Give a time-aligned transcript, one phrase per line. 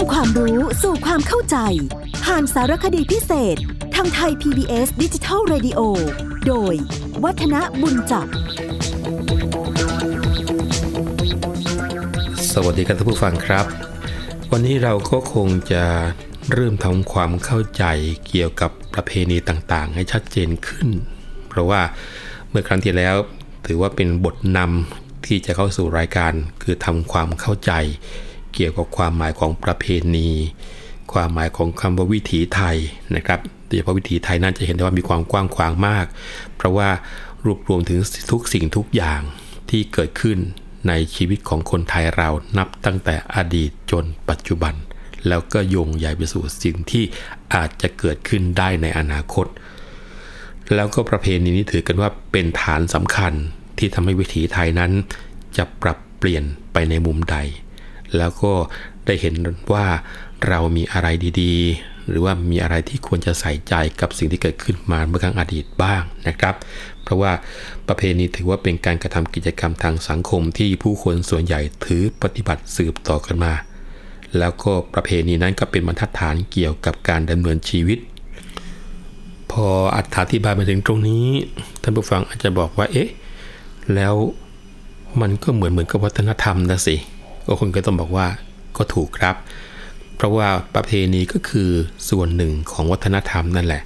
[0.00, 1.56] ำความรู้สู่ความเข้าใจ
[2.24, 3.56] ผ่านสารคดีพิเศษ
[3.94, 5.80] ทางไทย PBS ดิจิทัล Radio
[6.46, 6.74] โดย
[7.24, 8.26] วัฒนบุญจับ
[12.52, 13.66] สวัสดีครับท่านผู้ฟังครับ
[14.52, 15.84] วันนี้เราก็คงจะ
[16.52, 17.84] เริ่มทำความเข้าใจ
[18.28, 20.88] เกี่ยวกับประเพณีต่างๆ ให้ชัดเจนขึ้น
[21.48, 21.82] เพราะว่า
[22.50, 23.16] เมื่อครั้งที่แล้ว
[23.66, 27.72] ถือว่าเป็นบทนำที่จะเข้าสู่รายการคือทำความเข้าใจ
[28.54, 29.84] เกี่ยวกับความหมายของประเพ
[30.16, 30.30] ณี
[31.12, 32.76] ความหมายของคำว่าวิถีไทย
[33.16, 36.06] นะครับโดยเฉพาะวิถีไทยนั่นจะเห็นได้ว่ามีความกว้างขวางมาก
[36.56, 36.88] เพราะว่า
[37.44, 37.98] รวบรวมถึง
[38.32, 39.20] ทุกสิ่งทุกอย่าง
[39.70, 40.38] ที่เกิดขึ้น
[40.88, 44.74] ในชีวิตของคนไทยเรานับตั้งแต่อดีตจนปัจจุบัน
[45.28, 47.04] แล้วก็โยงใหญ่ไปสู่สิ่งที่
[47.54, 49.46] อาจจะเกิดขึ้นได้ในอนาคต
[50.74, 53.32] แล้วก็ประเพณีนี้ถือกันว่าเป็นฐานสำคัญ
[53.78, 54.92] ที่ทำให้วิถีไทยนั้น
[55.56, 57.36] จะปรับเปลี่ยนไปในมุมใด
[58.18, 58.52] แล้วก็
[59.06, 59.34] ได้เห็น
[59.72, 59.86] ว่า
[60.48, 61.08] เรามีอะไร
[61.42, 66.54] ดีๆ หรือว่ามีอะไรที่ควรจะใส่ใจกับสิ่งที่เกิดขึ้นมาเมื่อครั้งอดีตบ้างนะครับ
[67.02, 67.32] เพราะว่า
[67.88, 73.52] ประเพณีถือว่าเป็นการกระทำกิจกรรมทางสังคมที่ผู้คนส่วนใหญ่ถือปฏิบัติสืบต่อกันมา
[74.38, 77.98] แล้วก็ประเพณีนั้นก็เป็นบรรทัดฐานเกี่ยวกับการดำเนินชีวิต
[79.52, 79.98] พออ
[80.32, 81.26] ธิบายมาถึงตรงนี้
[81.82, 83.10] ท่านผู้ฟังอาจจะบอกว่าเอ๊ะ
[83.94, 84.14] แล้ว
[85.20, 86.96] มันก็เหมือนเหมือนกับวัฒนธรรมนะสิ
[87.50, 88.26] ก็คนก็ต้องบอกว่า
[88.76, 89.36] ก็ถูกครับ
[90.16, 91.70] เพราะว่าประเพณีก็คือ
[92.10, 93.82] ส่วนหนึ่งของวัฒนธรรมนั่นแหละ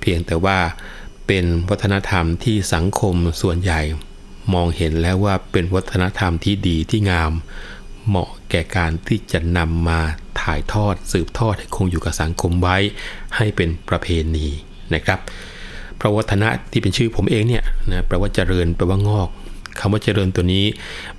[0.00, 0.58] เพียงแต่ว่า
[1.26, 3.80] เป็นวัฒนธรรมที่สังคมส่วนใหญ่
[4.54, 7.32] มองเห็นแล้วว่าเป็นวัฒนธรรมที่ดีที่งาม
[8.08, 10.00] เหมาะแก่การที่จะนำมา
[10.40, 12.76] ถ่ายทอดสืบทอดให้คงอยู่กับสังคมไว้
[13.36, 14.48] ให้เป็นประเพณี
[14.94, 15.18] นะครับ
[16.00, 19.28] พระวัฒนะที่เป็นชื่อผมเองเนี่ยนะแปลว่าเจริญแปลว่างอก
[19.78, 20.64] คำว่าเจริญตัวนี้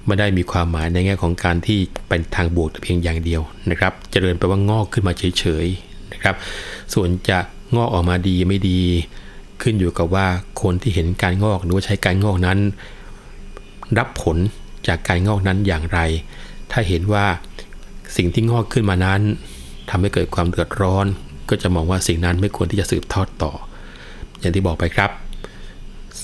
[0.05, 6.35] ไม่ได้มีความหมายในแง่ของการที่เป็นทางบวกแต่เพียงอย่างเดียวนะครับ เจริญแปลว่างอกขึ้นมาเฉยๆนะครับ
[6.93, 7.39] ส่วนจะ
[7.75, 8.81] งอกออกมาดีไม่ดี
[9.61, 10.27] ขึ้นอยู่กับว่า
[10.61, 12.59] คนที่เห็นการงอกหรือว่าใช้การงอกนั้น
[13.97, 14.37] รับผล
[14.87, 15.99] จากการงอกนั้นอย่างไร
[16.71, 17.25] ถ้าเห็นว่า
[18.17, 19.21] สิ่งที่งอกขึ้นมานั้น
[19.89, 21.05] ทำให้เกิดความเดือดร้อน
[21.49, 23.51] ก็จะมองว่าสิ่งนั้นไม่ควรที่จะสืบทอดต่อ
[24.39, 25.11] อย่างที่บอกไปครับ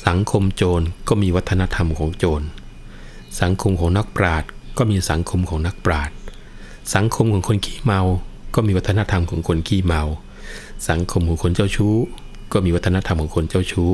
[0.05, 2.45] สังคมโจรก็มีวัฒนธรรมของโจร
[3.41, 6.15] สังคมของนักปราชญ์ก็มีสังคมของนักปราชญ์
[6.95, 8.01] สังคมของคนขี้เมา
[8.55, 10.01] ก็มีวัฒนธรรมของคนขี้เมา
[10.89, 11.95] สังคมของคนเจ้าชู้
[12.51, 13.89] ก็มีวัฒนธรรมของคนเจ้าชู้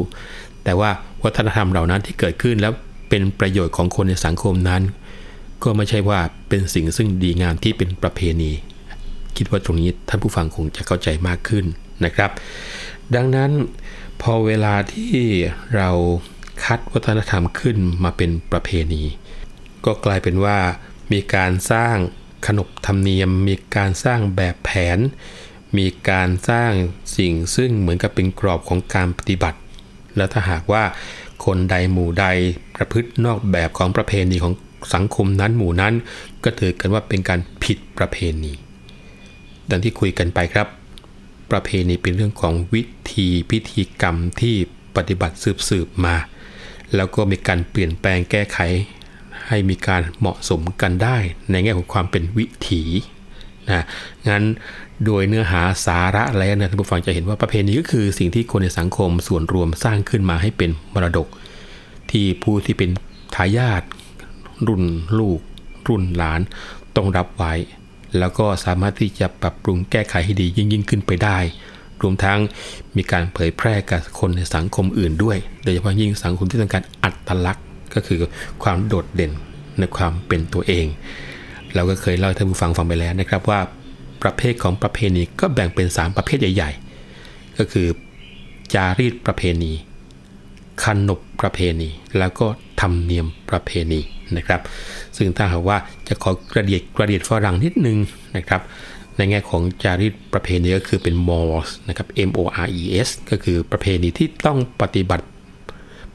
[0.64, 0.90] แต่ว่า
[1.24, 2.74] วัฒนธรรมเหล่านั้นที่เกิดขึ้นแล้ว
[3.10, 4.82] เป็นประโยชน์ของคนในสังคมนั้น
[5.64, 8.52] ก็ไม่ใช่ว่าเป็นสิ่งซึ่งดีงามที่เป็นประเพณี
[9.38, 11.66] คิดว่าตรงนี้ท่านผู้ฟังคงจะเข้าใจมากขึ้น
[12.06, 12.32] นะครับ
[13.16, 13.52] ดังนั้น
[14.28, 15.16] พอเวลาที่
[15.76, 15.90] เรา
[16.64, 19.04] คัดวัฒนธรรมขึ้นมาเป็นประเพณี
[19.86, 20.58] ก็กลายเป็นว่า
[21.12, 21.96] มีการสร้าง
[22.48, 25.00] ขนบธรรมเนียม มีการสร้างแบบแผน
[25.78, 26.72] มีการสร้าง
[27.18, 29.60] สิ่งซึ่งเหมือนกับเป็นกรอบของการปฏิบัติ
[30.16, 30.84] แล้วถ้าหากว่า
[31.46, 32.26] คนใดหมู่ใด
[32.76, 34.54] ประพฤตินอกแบบของประเพณีของ
[34.94, 35.94] สังคมนั้นหมู่นั้น
[36.44, 38.54] ก็ถือกันว่าเป็นการผิดประเพณี
[39.70, 40.68] ดังที่คุยกันไปครับ
[41.52, 42.84] ประเพณีเป็นเรื่องของวิ
[43.14, 44.56] ธีพิธีกรรมที่
[44.96, 46.16] ปฏิบัติสืบสืบมา
[46.96, 48.60] แล้วก็มีการเปลี่ยนแปลงแก้ไข
[49.48, 51.18] ให้มีการเหมาะสมกันได้
[51.52, 52.84] ในแง่ของความเป็นวิถี
[53.72, 53.86] นะ
[54.30, 54.44] งั้น
[55.06, 61.28] โดยเนื้อหาสาระแล้วเนี่ยท่านผู้ฟังจะเห็นว่าประเพณีก็คือสิ่งที่คนในสังคมส่วนรวมสร้างขึ้นมาให้เป็นมรดก
[62.12, 62.90] ที่ผู้ที่เป็น
[63.36, 63.84] ทายาท
[64.68, 64.84] รุ่น
[65.20, 65.40] ลูก
[65.88, 66.42] รุ่นหลาน
[66.96, 67.54] ต้องรับไว้
[68.20, 71.38] แล้วก็สามารถที่จะปรับปรุงแก้ไขให้ดียิ่งยิ่งขึ้นไปได้
[72.02, 72.40] รวมทั้ง
[72.98, 78.20] มีการเผยแพร่กับคนในสังคมอื่นด้วย โดยเฉพาะยิ่งสังคมที่ต้องการอัตลักษณ์ ก็คือ
[78.64, 79.32] ความโดดเด่น
[79.80, 80.86] ในความเป็นตัวเอง
[81.74, 83.60] เราก็เคยเล่าให้ท่านผู้ฟังฟังไปแล้วนะครับว่า
[84.24, 86.72] ประเภทของประเพณีก็แบ่งเป็น 3 ประเภทใหญ่
[87.16, 87.88] ๆ ก็คือ
[88.74, 89.72] จารีตประเพณี
[90.84, 92.46] ขนบประเพณี แล้วก็
[92.82, 94.02] ธรรมเนียมประเพณี
[94.38, 94.62] นะครับ
[95.18, 97.98] ซึ่งถ้าหากว่าจะขอกระเดียดกระเดียดฝรั่งนิดนึง
[98.38, 98.62] นะครับ
[99.18, 105.26] ในแง่ของจารีตประเพณีก็คือเป็น mores นะครับ M O R E S ก็คือประเพณีที่ต้องปฏิบัติ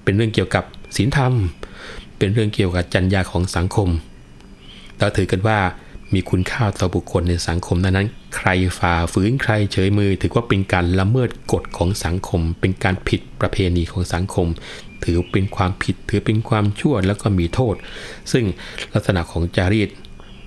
[0.02, 0.64] เป็นเรื่องเกี่ยวกับ
[0.96, 1.32] ศีลธรรม
[2.18, 3.88] เป็นเรื่องเกี่ยวกับจรรยาของสังคม
[4.98, 5.58] เราถือกันว่า
[6.14, 8.48] มีคุณค่าต่อบุคคลในสังคมนั้น ใคร
[8.78, 14.46] ฝ่าฝืนใครเฉยมือ ถือว่าเป็นการละเมิดกฎของสังคม เป็นการผิดประเพณีของสังคม
[15.04, 17.74] ถือเป็นความผิดถือเป็นความชั่วแล้วก็มีโทษ
[18.32, 18.44] ซึ่ง
[18.92, 19.90] ลักษณะของจารีต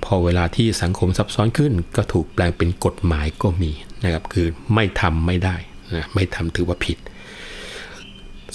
[0.03, 3.71] พอเวลาที่สังคมซับซ้อนขึ้น ก็ถูกแปลงเป็นกฎหมายก็มี
[4.03, 5.56] นะครับคือไม่ทำไม่ได้
[5.95, 6.98] นะไม่ทำถือว่าผิด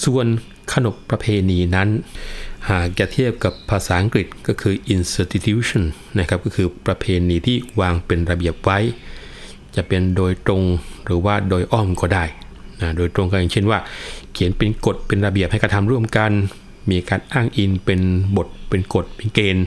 [0.05, 0.27] ส่วน
[0.73, 1.89] ขนบประเพณีนั้น
[2.69, 5.83] หากจะเทียบกับภาษาอังกฤษก็คือ institution
[6.19, 8.79] นะครับก็คือประเพณีที่วางเป็นระเบียบไว้
[9.75, 10.63] จะเป็นโดยตรง
[11.05, 12.25] หรือว่าโดยอ้อมก็ได้
[12.81, 13.79] นะโดยตรงก็อย่างเช่นว่า
[14.33, 16.31] เขียนเป็นกฎเป็นระเบียบให้กระทำร่วมกัน
[16.91, 17.99] มีการอ้างอิงเป็น
[18.37, 19.65] บทเป็นกฎเป็นเกณฑ์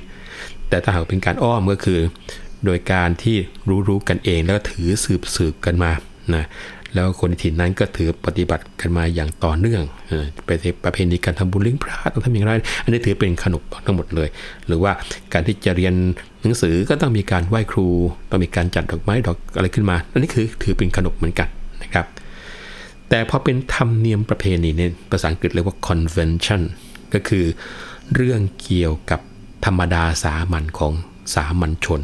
[0.68, 2.00] แต่ถ้าหากเป็นการอ้อมก็คือ
[2.64, 3.36] โดยการที่
[3.88, 5.90] รู้ๆกันเองแล้วถือสืบสืบกันมา
[6.34, 6.44] นะ
[6.94, 9.82] แล้วคนในถิ่นนั้นก็ถือปฏิบัติกันมาอย่างต่อเนื่อง
[10.46, 10.50] ไป
[10.84, 12.52] ประเพณีการทำบุญเลี้ยงพระต้องทำอย่างไร
[12.84, 14.28] อันนี้ถือเป็นขนบทั้งหมดเลย
[14.66, 14.92] หรือว่า
[15.32, 15.94] การที่จะเรียน
[16.42, 17.86] หนังสือก็ต้องมีการไหว้ครู
[18.30, 21.48] ต้องมีการจัดดอกไม้ดอกอะไรขึ้นมา อันนี้คือถือเป็นขนบเหมือนกัน
[21.82, 22.06] นะครับ
[23.10, 26.62] แต่พอเป็นธรรมเนียมประเพณีเนี่ยภาษาอังกฤษเรียกว่า convention
[27.14, 27.44] ก็คือ
[28.14, 29.20] เรื่องเกี่ยวกับ
[29.64, 30.92] ธรรมดาสามัญของ
[31.34, 32.00] สามัญชน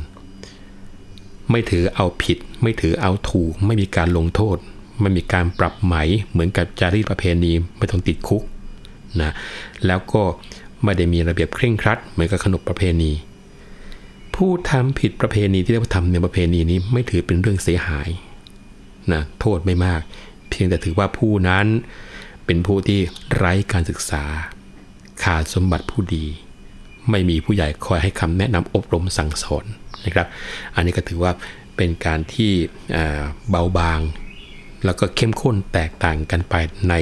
[1.51, 4.57] ไม่ถือเอาผิด ไม่ถือเอาถูก ไม่มีการลงโทษ
[5.01, 5.95] ไม่มีการปรับไหม
[6.31, 8.43] เหมือนกับจารีตประเพณีไม่ต้องติดคุก
[9.21, 9.31] นะ
[9.87, 10.23] แล้วก็
[10.83, 13.11] ไม่ได้มีระเบียบเคร่งครัด เหมือนกับขนบประเพณี
[14.35, 18.09] ผู้ทำผิดประเพณีที่เรียกว่าทำในประเพณีนี้ไม่ถือเป็นเรื่องเสียหาย
[19.13, 20.01] นะโทษไม่มาก
[20.51, 21.67] เพียงแต่ถือว่าผู้นั้น
[22.47, 23.01] เป็นผู้ที่
[23.37, 24.25] ไร้การศึกษา
[25.23, 26.25] ขาดสมบัติผู้ดี
[27.11, 29.65] ไม่มีผู้ใหญ่คอยให้คำแนะนำอบรมสั่งสอน
[30.05, 30.27] นะครับ
[30.75, 31.33] อันนี้ก็ถือว่า
[31.77, 32.53] เป็นการที่
[33.51, 34.01] เบาบาง
[34.85, 36.55] แล้วก็เข้มข้นแตกต่างกันไป
[36.89, 36.95] ใน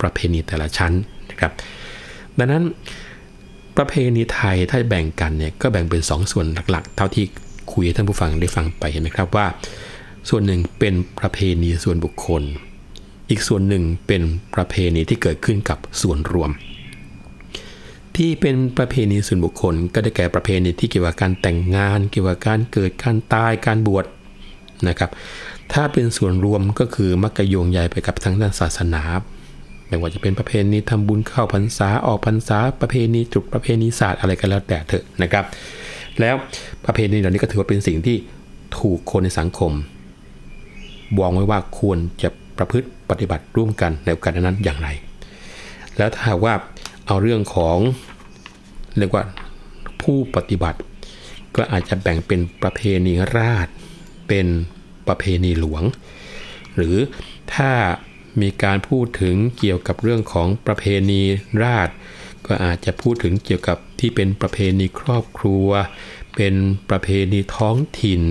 [0.00, 0.92] ประเพณีแต่ละชั้น
[1.30, 1.52] นะครับ
[2.38, 2.64] ดังนั้น
[3.76, 7.24] ประเพณีไทยถ้าแบ่งกันเนี่ยก็แบ่งเป็น2สส่วนหลักๆ เท่าที่
[7.72, 9.46] คุยให้ท่านผู้ฟังได้ฟังไปเห็นไหมครับว่า
[10.28, 12.42] ส่วนหนึ่งเป็นประเพณีส่วนบุคคล
[13.30, 14.22] อีกส่วนหนึ่งเป็น
[14.54, 16.50] ประเพณีที่เกิดขึ้นกับส่วนรวม
[18.16, 24.04] ที่เป็นประเพณีส่วนบุคคล ก็ได้แก่ประเพณีที่เกี่ยวกับการแต่งงาน เกี่ยวกับการเกิดการตายการบวช
[24.88, 25.10] นะครับ
[25.72, 29.02] ถ้าเป็นส่วนรวมก็คือมักกะโยงใหญ่ไปกับทางด้านศาสนา
[29.88, 35.44] ไม่ว่าจะเป็นประเพณีทำบุญเข้าพรรษาออกพรรษาประเพณีจุดประเพณีศาสตร์อะไรกันแล้วแต่เถอะนะครับ
[36.20, 36.34] แล้ว
[36.84, 38.16] ประเพณีเหล่านี้ก็ถือว่าเป็นสิ่งที่
[38.78, 39.72] ถูกคนในสังคม
[41.20, 44.88] วางไว้ว่าควรจะ ประพฤติปฏิบัติร่วมกันในโอกาสนั้นอย่างไร
[45.96, 46.54] แล้วถ้าว่า
[47.06, 47.78] เอาเรื่องของ
[48.98, 49.24] เรียกว่า
[50.02, 50.78] ผู้ปฏิบัติ
[51.56, 53.68] ก็อาจจะแบ่งเป็นประเพณีราช
[54.28, 54.46] เป็น
[55.06, 55.82] ประเพณีหลวง
[56.76, 56.96] หรือ
[57.54, 57.72] ถ้า
[58.40, 61.22] มีการพูดถึงเกี่ยวกับเรื่องของประเพณี
[61.64, 61.88] ราช
[62.46, 65.68] ก็อาจจะพูดถึงเกี่ยวกับที่เป็นประเพณีครอบครัว
[66.36, 66.54] เป็น
[66.90, 68.22] ประเพณีท้องถิ่น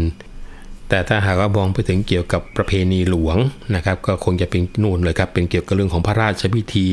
[0.89, 3.37] แต่ถ้าหากว่ามองไปถึงเกี่ยวกับประเพณีหลวง
[3.75, 6.89] นะครับก็คงจะเป็นนู่นเลยครับเป็นเกี่ยวกับเรื่องของพระราชพิธี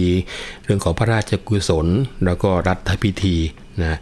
[0.64, 1.86] เรื่องของพระราชกุศล
[2.26, 3.36] แล้วก็รัฐพิธี
[3.82, 3.98] นะ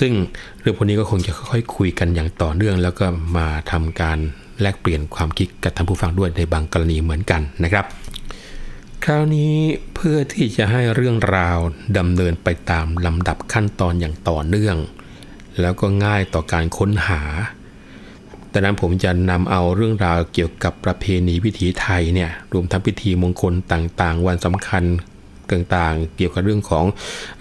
[0.00, 0.12] ซึ่ง
[0.60, 3.04] เรื่องพวกนี้ก็คงจะค่อยๆคุยกันอย่างต่อเนื่อง แล้วก็
[3.36, 4.18] มาทำการ
[4.60, 7.84] แลกเปลี่ยนความคิดกับท่านผู้ฟังด้วยในบางกรณีเหมือนกันนะครับ
[9.04, 9.54] คราวนี้
[9.94, 11.58] เพื่อที่จะให้เรื่องราว
[11.98, 14.76] ดำเนินไปตามลำดับขั้นตอนอย่างต่อเนื่อง
[15.60, 17.22] แล้วก็ง่ายต่อการค้นหา
[18.56, 24.84] ดังนั้นผมจะนำเอาเรื่องราวเกี่ยวกับประเพณีวิถีไทยเนี่ยรวมทั้งพิธีมงคลต่างๆ วันสำคัญ
[25.50, 26.84] ต่างๆ เกี่ยวกับเรื่องของ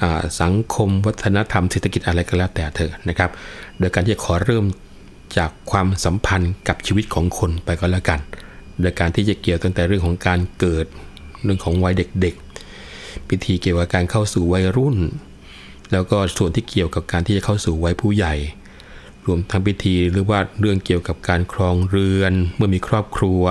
[0.02, 0.06] อ
[0.42, 3.30] สังคมวัฒนธรรมเศรษฐกิจอะไรก็แล้วแต่เถอะนะครับ
[3.80, 4.66] โดยการที่ขอเริ่ม
[5.38, 8.20] จากความสัมพันธ์กับชีวิตของคนไปก็แล้วกัน
[8.80, 10.86] โดยการที่จะเกี่ยวตั้งแต่เรื่องของการเกิด
[11.44, 14.98] เรื่องของวัยเด็กๆ พิธีเกี่ยวกับการเข้าสู่วัยรุ่น
[15.92, 18.34] แล้วก็ส่วนที่เกี่ยวกับการที่จะเข้าสู่วัยผู้ใหญ่
[19.26, 23.44] รวมทั้งพิธีหรือว่าเรื่องเกี่ยวกับการครองเรือนเมื่อมีครอบครัว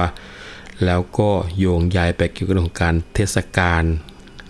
[0.84, 3.84] แล้วก็โยงใยไปเกี่ยวกับเรื่องการเทศกาล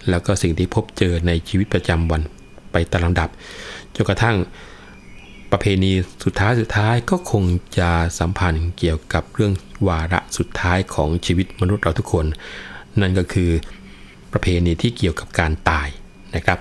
[0.08, 2.22] แล้วก็สิ่งที่พบเจอในชีวิตประจำวัน
[2.72, 3.28] ไปตามลำดับ
[3.94, 4.36] จนกระทั่ง
[5.52, 5.92] ประเพณี
[6.24, 7.44] สุดท้ายสุดท้ายก็คง
[7.78, 9.52] จะสัมพันธ์เกี่ยวกับเรื่อง
[9.88, 12.26] วาระสุดท้ายของชีวิตมนุษย์เราทุกคน
[13.00, 13.50] นั่นก็คือ
[14.32, 15.88] ประเพณีที่เกี่ยวกับการตาย
[16.36, 16.58] นะครับ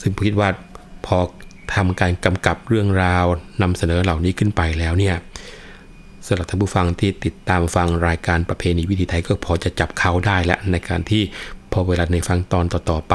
[0.00, 0.50] ซึ่งผมคิดว่า
[1.06, 1.18] พอ
[1.74, 3.26] ทำการกำกับเรื่องราว
[3.62, 5.16] นำเสนอเหล่านี้ขึ้นไปแล้วเนี่ย
[6.26, 11.22] สำหรับท่านผู้ฟังที่ติดตามฟังรายการประเพณีวิถีไทยก็พอจะจับเขาได้แล้วในการที่
[11.72, 13.14] พอเวลาในฟังตอนต่อๆไป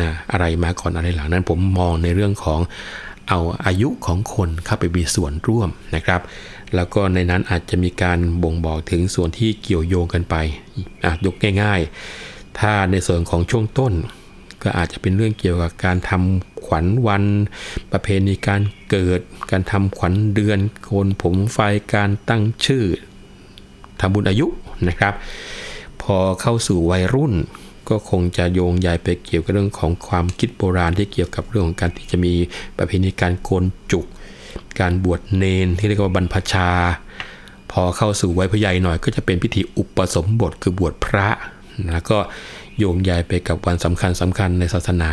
[0.00, 2.60] นะอะไรมาก่อนอะไรหลังนั้นผมมองในเรื่องของ
[3.28, 6.20] เอาอายุของคนเข้าไปมีส่วนร่วมนะครับ
[6.74, 10.34] แล้วก็ในนั้นอาจจะมีการบ่งบอกถึงส่วนที่เกี่ยวโยงกันไป
[11.24, 11.80] ยกง่าย
[12.20, 13.92] ๆ ถ้าในส่วนของช่วงต้น
[14.66, 17.24] ก็อาจจะเป็นเรื่องเกี่ยวกับการทำขวัญวัน
[17.92, 19.20] ประเพณีการเกิด
[19.50, 21.58] การทำขวัญเดือนโกนผมไฟ
[21.94, 22.84] การตั้งชื่อ
[24.00, 24.46] ทำบุญอายุ
[24.88, 25.14] นะครับ
[26.02, 27.34] พอเข้าสู่วัยรุ่น
[27.88, 32.34] ก็คงจะโยงใยไปเกี่ยวกับเรื่องของความคิดโบราณที่เกี่ยวกับเรื่องของการที่จะมี
[32.78, 34.06] ประเพณีการโกนจุก
[34.80, 36.70] การบวชเนนที่เรียกว่าบรรพชา
[37.72, 41.28] พอเข้าสู่วัยผู้ใหญ่หน่อยก็จะเป็นพิธีอุปสมบทคือบวชพระ
[41.86, 42.18] นะก็
[42.78, 45.12] โยงใยไปกับวันสำคัญสำคัญในศาสนา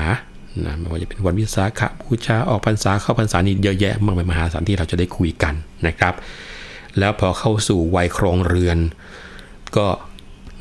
[0.65, 5.53] นะไม่ว่าจะเป็นวันวิสาขบูชาออกพรรษาเข้าพรรษานี่เยอะแยะมากมายมหาศาลที่เราจะได้คุยกัน
[5.88, 6.13] นะครับ
[7.00, 8.77] แล้วพอเข้าสู่วัยครองเรือน
[9.77, 9.88] ก็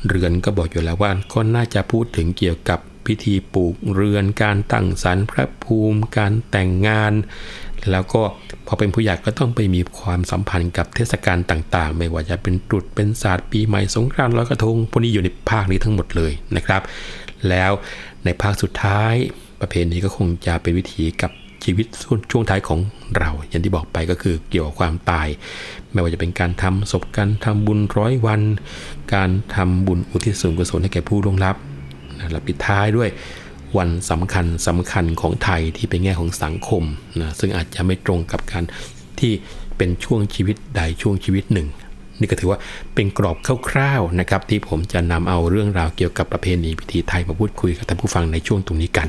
[0.07, 7.13] เรือนก็บอกอยู่แล้วว่าก็น่าจะพูดถึงเกี่ยวกับพิธีปลูกเรือนการตั้งสรรพระภูมิ การแต่งงาน
[7.91, 8.21] แล้วก็
[8.67, 16.81] พอเป็นผู้ใหญ่ก็ต้องไปมีความสัมพันธ์กับเทศกาลต่างๆ ไม่ว่าจะเป็นตรุษเป็นศาสตร์ปีใหม่สงกรานต์ลอยกระทงพวกนี้อยู่ในภาคนี้ทั้งหมดเลยนะครับ
[17.49, 17.71] แล้ว
[18.25, 19.13] ในภาคสุดท้าย
[19.61, 21.31] ประเพณีก็คงจะเป็นวิถีกับ
[21.63, 21.85] ชีวิต
[22.31, 22.79] ช่วงท้ายของ
[23.17, 25.27] เรา อย่างที่บอกไปก็คือเกี่ยวกับความตาย
[25.91, 28.41] ไม่ว่าจะเป็นการทำศพการทำบุญร้อยวัน
[29.13, 31.55] การทำบุญอุทิศส่วนกุศลให้แก่ผู้ล่วงลับ
[32.31, 33.09] และปิดท้ายด้วย
[33.77, 36.83] วันสำคัญสำคัญของไทยที่เป็นแง่ของสังคม
[37.21, 38.63] นะซึ่งอาจจะไม่ตรงกับการ
[39.19, 39.33] ที่
[39.77, 41.67] เป็นช่วงชีวิตใดช่วงชีวิตหนึ่ง
[42.19, 42.59] นี่ก็ถือว่า
[42.95, 43.37] เป็นกรอบ
[43.69, 49.07] คร่าวๆนะครับ ที่ผมจะนำเอาเรื่องราวเกี่ยวกับประเพณีพิธีไทยมาพูดคุยกับท่านผู้ฟังในช่วงตรงนี้กัน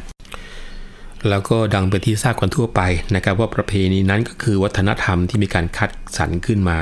[1.29, 2.81] แล้วก็ดังเป็นที่ทราบกันทั่วไป
[3.15, 6.79] นะครับ ว่าประเพณีนั้นก็คือวัฒนธรรมที่มีการคัดสรรขึ้นมา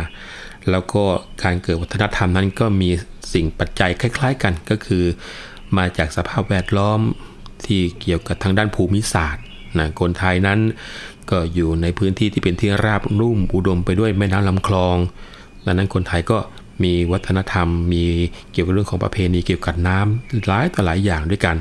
[0.71, 1.03] แล้วก็
[1.43, 2.91] การเกิดวัฒนธรรมนั้นก็มี
[3.33, 5.05] สิ่งปัจจัยคล้าย ๆ กันก็คือ
[5.77, 7.01] มาจากสภาพแวดล้อม
[7.67, 9.45] ที่เกี่ยวกับทางด้านภูมิศาสตร์
[9.79, 10.59] นะคนไทยนั้น
[11.31, 14.97] ก็อยู่ในพื้นที่ที่เป็นที่ราบรุ่มอุดมไปด้วยแม่น้ำลำคลอง
[15.67, 16.39] ดังนั้นคนไทยก็
[16.83, 18.05] มีวัฒนธรรม มี
[18.53, 21.57] เกี่ยวกับเรื่องของประเพณีเกี่ยวกับน้ำหลายต่อหลายอย่างด้วยกัน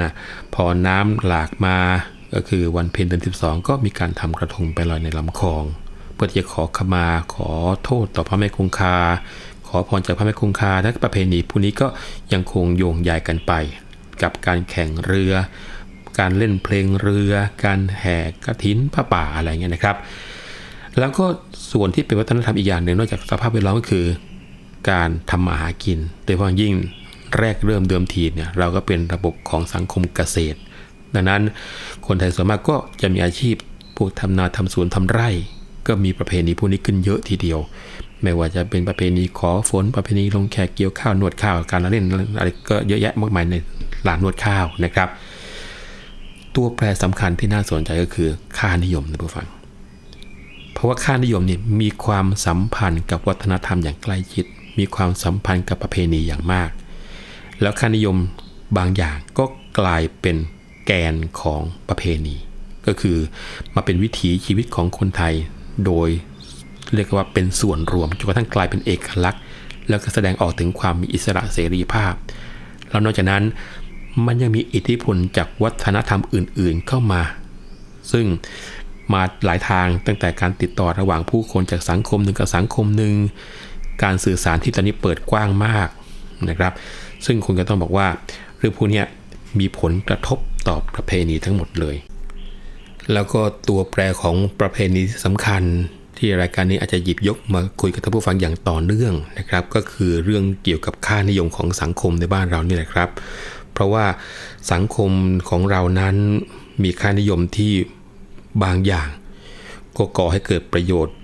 [0.00, 0.10] นะ
[0.54, 1.76] พอน้ำหลากมา
[2.34, 5.64] ก็คือวันเพ็ญเดือน12 ก็มีการทำกระทงไปลอยในลำคลอง
[6.14, 7.50] เพื่อที่จะขอขมาขอ
[7.84, 8.96] โทษต่อพระแม่คงคา
[9.68, 11.86] ขอพรจากพระแม่คงคาและประเพณีพวกนี้ก็
[12.32, 13.52] ยังคงโยงใยกันไป
[14.22, 15.34] กับการแข่งเรือ
[16.18, 17.32] การเล่นเพลงเรือ
[17.64, 19.96] การแห่กระถินผ้าป่าอะไรเงี้ยนะครับ
[20.98, 21.26] แล้วก็
[21.72, 24.06] ส่วนที่เป็นวัฒนธรรมอีกอย่างหนึ่งนอกจากสภาพแวดล้อมก็คือ
[24.90, 26.74] การทำมาหากิน โดยเฉพาะยิ่ง
[27.38, 30.58] แรกเริ่มเดิมทีเนี่ยเราก็เป็นระบบของสังคมเกษตร
[31.14, 31.42] ดังนั้น
[32.06, 33.56] คนไทยส่วนมากก็จะมีอาชีพ
[33.96, 35.30] พวกทำนาทำสวนทำไร่
[35.86, 37.58] ก็มีประเพณีพวกนี้ขึ้นเยอะทีเดียว
[38.22, 42.04] ไม่ว่าจะเป็นประเพณีขอฝนประเพณีลงแขกเกี่ยวข้าวนวดข้าวการละเล่น
[42.38, 43.54] อะไรก็เยอะแยะมากมายใน
[44.08, 45.08] ลานนวดข้าวนะครับ
[46.54, 49.48] ตัวแปรสำคัญที่น่าสนใจก็คือค่านิยมนะผู้ฟัง
[50.72, 54.44] เพราะว่าค่านิยมนี่มีความสัมพันธ์กับวัฒนธรรมอย่างใกล้ชิด
[54.78, 56.70] มีความสัมพันธ์กับประเพณีอย่างมาก
[57.60, 58.16] แล้วค่านิยม
[58.78, 59.44] บางอย่างก็
[59.78, 60.36] กลายเป็น
[60.86, 62.36] แกนของประเพณี
[62.86, 63.16] ก็คือ
[63.74, 65.34] มาเป็นวิถีชีวิตของคนไทย
[65.86, 66.08] โดย
[66.94, 69.42] เรียกว่าเป็นส่วนรวมจนกระทั่งกลายเป็นเอกลักษณ์
[69.88, 72.12] แล้วก็แสดงออกถึงความมีอิสระเสรีภาพ
[72.88, 73.44] แล้วนอกจากนั้น
[74.26, 77.22] มันยังมีอิทธิพลจากวัฒนธรรมอื่นๆเข้ามา
[78.12, 78.26] ซึ่ง
[79.12, 83.14] มาหลายทางตั้งแต่การติดต่อระหว่างผู้คนจากสังคมหนึ่งกับสังคมหนึ่ง
[84.02, 85.88] การสื่อสารที่ตอนนี้เปิดกว้างมาก
[86.48, 86.72] นะครับ
[87.26, 88.06] ซึ่งคุณก็ต้องบอกว่า
[88.58, 89.02] เรื่องพวกนี้
[89.58, 91.96] มีผลกระทบต่อประเพณีทั้งหมดเลย
[93.12, 95.62] แล้วก็ตัวแปรของประเพณีที่สำคัญ
[96.18, 103.08] ที่รายการนี้อาจจะหยิบยกมาคุยกับท่านผู้ฟังอย่างต่อเนื่องนะครับ ก็คือเรื่องเกี่ยวกับค่านิยมของสังคมในบ้านเรานี่แหละครับ
[103.74, 104.06] เพราะว่า
[104.72, 105.10] สังคม
[105.48, 106.16] ของเรานั้น
[106.82, 107.72] มีค่านิยมที่
[108.62, 109.08] บางอย่าง
[109.96, 111.16] ก็ก่อให้เกิดประโยชน์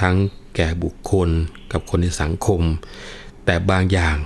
[0.00, 0.16] ทั้ง
[0.56, 1.28] แก่บุคคล
[1.72, 2.60] กับคนในสังคม
[3.44, 4.16] แต่บางอย่าง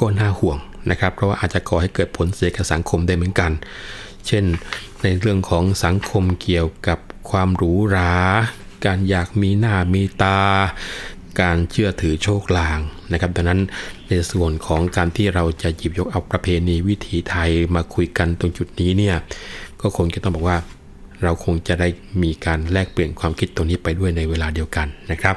[0.00, 0.58] ก็น่าห่วง
[0.90, 3.52] นะครับ เพราะว่าอาจจะก่อให้เกิดผลเสียกับสังคมได้เหมือนกัน
[4.26, 4.44] เช่น
[5.02, 6.98] ในเรื่องของสังคมเกี่ยวกับ
[7.30, 8.12] ความหรูหรา
[8.84, 10.40] การอยากมีหน้ามีตา
[11.40, 12.78] การเชื่อถือโชคลาง
[13.12, 13.60] นะครับ ดังนั้น
[14.08, 19.16] ในส่วนของการที่เราจะหยิบยกเอาประเพณีวิถีไทยมาคุยกันตรงจุดนี้เนี่ย
[19.80, 20.58] ก็คงจะต้องบอกว่า
[21.22, 21.88] เราคงจะได้
[22.22, 25.36] มีการแลกเปลี่ยนความคิดตรงนี้ไปด้วยในเวลาเดียวกันนะครับ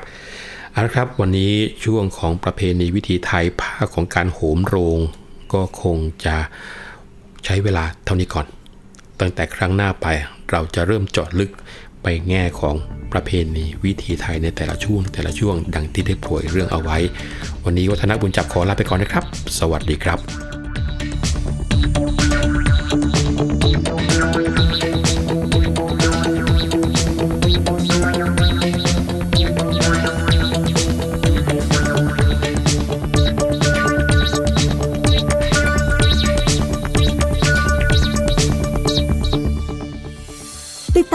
[0.71, 1.53] เอาละครับวันนี้
[1.85, 4.99] ช่วงของประเพณีวิถีไทยภาคของการโหมโรง
[5.53, 6.35] ก็คงจะ
[7.45, 8.45] ใช้เวลาเท่านี้ก่อน
[9.19, 10.07] ตั้งแต่ครั้งหน้าไป
[10.51, 11.51] เราจะเริ่มเจาะลึก
[12.09, 12.75] ไปแง่ของ
[13.13, 16.97] ประเพณีวิถีไทยในแต่ละช่วง แต่ละช่วงดังที่ได้ป่วยเรื่องเอาไว้
[17.65, 19.23] วันนี้วัฒนบุญจับขอลาไปก่อนนะครับ
[19.59, 20.19] สวัสดีครับ